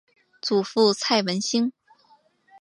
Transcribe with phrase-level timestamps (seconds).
[0.41, 1.71] 祖父蔡文兴。